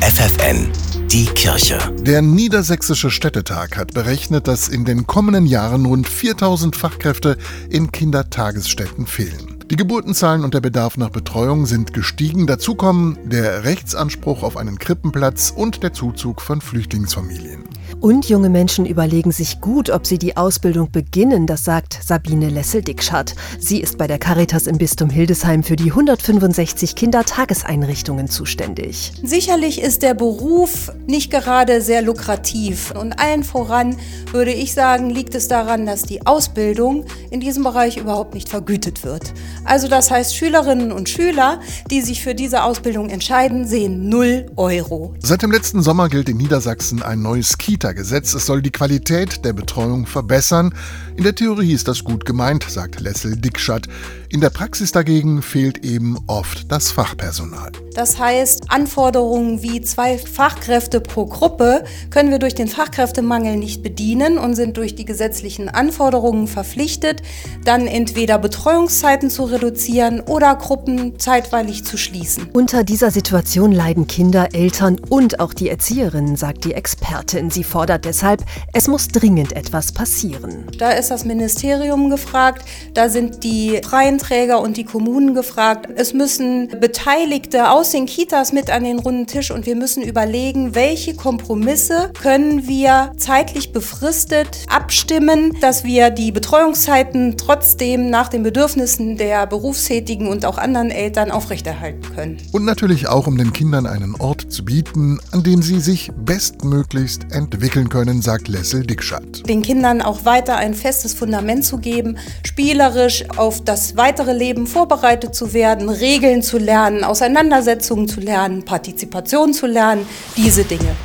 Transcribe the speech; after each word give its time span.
FFN, 0.00 0.70
die 1.08 1.26
Kirche. 1.26 1.76
Der 1.98 2.22
Niedersächsische 2.22 3.10
Städtetag 3.10 3.76
hat 3.76 3.94
berechnet, 3.94 4.46
dass 4.46 4.68
in 4.68 4.84
den 4.84 5.08
kommenden 5.08 5.44
Jahren 5.44 5.86
rund 5.86 6.08
4000 6.08 6.76
Fachkräfte 6.76 7.36
in 7.68 7.90
Kindertagesstätten 7.90 9.06
fehlen. 9.06 9.58
Die 9.70 9.76
Geburtenzahlen 9.76 10.44
und 10.44 10.54
der 10.54 10.60
Bedarf 10.60 10.96
nach 10.96 11.10
Betreuung 11.10 11.66
sind 11.66 11.92
gestiegen. 11.92 12.46
Dazu 12.46 12.76
kommen 12.76 13.18
der 13.24 13.64
Rechtsanspruch 13.64 14.44
auf 14.44 14.56
einen 14.56 14.78
Krippenplatz 14.78 15.52
und 15.54 15.82
der 15.82 15.92
Zuzug 15.92 16.42
von 16.42 16.60
Flüchtlingsfamilien. 16.60 17.64
Und 18.00 18.28
junge 18.28 18.48
Menschen 18.48 18.86
überlegen 18.86 19.32
sich 19.32 19.60
gut, 19.60 19.90
ob 19.90 20.06
sie 20.06 20.18
die 20.18 20.36
Ausbildung 20.36 20.92
beginnen, 20.92 21.48
das 21.48 21.64
sagt 21.64 21.98
Sabine 22.00 22.48
Lessel-Dickschat. 22.48 23.34
Sie 23.58 23.80
ist 23.80 23.98
bei 23.98 24.06
der 24.06 24.20
Caritas 24.20 24.68
im 24.68 24.78
Bistum 24.78 25.10
Hildesheim 25.10 25.64
für 25.64 25.74
die 25.74 25.90
165 25.90 26.94
Kindertageseinrichtungen 26.94 28.28
zuständig. 28.28 29.12
Sicherlich 29.24 29.82
ist 29.82 30.02
der 30.02 30.14
Beruf 30.14 30.92
nicht 31.08 31.32
gerade 31.32 31.82
sehr 31.82 32.02
lukrativ. 32.02 32.92
Und 32.92 33.18
allen 33.18 33.42
voran 33.42 33.96
würde 34.30 34.52
ich 34.52 34.74
sagen, 34.74 35.10
liegt 35.10 35.34
es 35.34 35.48
daran, 35.48 35.84
dass 35.84 36.02
die 36.02 36.24
Ausbildung 36.24 37.04
in 37.30 37.40
diesem 37.40 37.64
Bereich 37.64 37.96
überhaupt 37.96 38.32
nicht 38.32 38.48
vergütet 38.48 39.02
wird. 39.04 39.34
Also 39.64 39.88
das 39.88 40.12
heißt, 40.12 40.36
Schülerinnen 40.36 40.92
und 40.92 41.08
Schüler, 41.08 41.60
die 41.90 42.00
sich 42.00 42.22
für 42.22 42.36
diese 42.36 42.62
Ausbildung 42.62 43.08
entscheiden, 43.10 43.66
sehen 43.66 44.08
0 44.08 44.52
Euro. 44.54 45.14
Seit 45.18 45.42
dem 45.42 45.50
letzten 45.50 45.82
Sommer 45.82 46.08
gilt 46.08 46.28
in 46.28 46.36
Niedersachsen 46.36 47.02
ein 47.02 47.22
neues 47.22 47.58
Kita-Gesetz. 47.88 48.34
Es 48.34 48.46
soll 48.46 48.62
die 48.62 48.70
Qualität 48.70 49.44
der 49.44 49.52
Betreuung 49.52 50.06
verbessern. 50.06 50.74
In 51.16 51.24
der 51.24 51.34
Theorie 51.34 51.72
ist 51.72 51.88
das 51.88 52.04
gut 52.04 52.24
gemeint, 52.24 52.64
sagt 52.68 53.00
Lessel 53.00 53.36
Dickschat. 53.36 53.88
In 54.30 54.40
der 54.40 54.50
Praxis 54.50 54.92
dagegen 54.92 55.40
fehlt 55.40 55.84
eben 55.84 56.18
oft 56.26 56.70
das 56.70 56.90
Fachpersonal. 56.90 57.72
Das 57.94 58.18
heißt, 58.18 58.70
Anforderungen 58.70 59.62
wie 59.62 59.80
zwei 59.80 60.18
Fachkräfte 60.18 61.00
pro 61.00 61.26
Gruppe 61.26 61.82
können 62.10 62.30
wir 62.30 62.38
durch 62.38 62.54
den 62.54 62.68
Fachkräftemangel 62.68 63.56
nicht 63.56 63.82
bedienen 63.82 64.38
und 64.38 64.54
sind 64.54 64.76
durch 64.76 64.94
die 64.94 65.06
gesetzlichen 65.06 65.68
Anforderungen 65.68 66.46
verpflichtet, 66.46 67.22
dann 67.64 67.86
entweder 67.86 68.38
Betreuungszeiten 68.38 69.30
zu 69.30 69.44
reduzieren 69.44 70.20
oder 70.20 70.54
Gruppen 70.56 71.18
zeitweilig 71.18 71.84
zu 71.84 71.96
schließen. 71.96 72.48
Unter 72.52 72.84
dieser 72.84 73.10
Situation 73.10 73.72
leiden 73.72 74.06
Kinder, 74.06 74.48
Eltern 74.52 75.00
und 75.08 75.40
auch 75.40 75.54
die 75.54 75.70
Erzieherinnen, 75.70 76.36
sagt 76.36 76.64
die 76.64 76.74
Expertin. 76.74 77.50
Sie 77.50 77.64
fordert 77.78 78.06
deshalb, 78.06 78.44
es 78.72 78.88
muss 78.88 79.06
dringend 79.06 79.52
etwas 79.52 79.92
passieren. 79.92 80.64
Da 80.78 80.90
ist 80.90 81.12
das 81.12 81.24
Ministerium 81.24 82.10
gefragt, 82.10 82.64
da 82.92 83.08
sind 83.08 83.44
die 83.44 83.80
freien 83.88 84.18
Träger 84.18 84.60
und 84.60 84.76
die 84.76 84.82
Kommunen 84.82 85.32
gefragt. 85.32 85.86
Es 85.94 86.12
müssen 86.12 86.70
Beteiligte 86.80 87.70
aus 87.70 87.90
den 87.90 88.06
Kitas 88.06 88.52
mit 88.52 88.68
an 88.68 88.82
den 88.82 88.98
runden 88.98 89.28
Tisch 89.28 89.52
und 89.52 89.64
wir 89.64 89.76
müssen 89.76 90.02
überlegen, 90.02 90.74
welche 90.74 91.14
Kompromisse 91.14 92.10
können 92.20 92.66
wir 92.66 93.12
zeitlich 93.16 93.72
befristet 93.72 94.66
abstimmen, 94.68 95.56
dass 95.60 95.84
wir 95.84 96.10
die 96.10 96.32
Betreuungszeiten 96.32 97.36
trotzdem 97.36 98.10
nach 98.10 98.26
den 98.26 98.42
Bedürfnissen 98.42 99.16
der 99.18 99.46
Berufstätigen 99.46 100.26
und 100.26 100.44
auch 100.44 100.58
anderen 100.58 100.90
Eltern 100.90 101.30
aufrechterhalten 101.30 102.02
können. 102.16 102.38
Und 102.50 102.64
natürlich 102.64 103.06
auch, 103.06 103.28
um 103.28 103.38
den 103.38 103.52
Kindern 103.52 103.86
einen 103.86 104.16
Ort 104.16 104.50
zu 104.50 104.64
bieten, 104.64 105.20
an 105.30 105.44
dem 105.44 105.62
sie 105.62 105.78
sich 105.78 106.10
bestmöglichst 106.24 107.32
entwickeln 107.68 107.88
können, 107.90 108.22
sagt 108.22 108.48
Lessel 108.48 108.86
Dickschat. 108.86 109.46
Den 109.46 109.60
Kindern 109.60 110.00
auch 110.00 110.24
weiter 110.24 110.56
ein 110.56 110.72
festes 110.72 111.12
Fundament 111.12 111.66
zu 111.66 111.76
geben, 111.76 112.16
spielerisch 112.46 113.24
auf 113.36 113.62
das 113.62 113.96
weitere 113.96 114.32
Leben 114.32 114.66
vorbereitet 114.66 115.34
zu 115.34 115.52
werden, 115.52 115.90
Regeln 115.90 116.42
zu 116.42 116.56
lernen, 116.56 117.04
Auseinandersetzungen 117.04 118.08
zu 118.08 118.20
lernen, 118.20 118.64
Partizipation 118.64 119.52
zu 119.52 119.66
lernen, 119.66 120.06
diese 120.36 120.64
Dinge. 120.64 120.96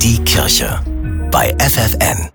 Die 0.00 0.22
Kirche 0.22 0.80
bei 1.32 1.52
FFN. 1.58 2.30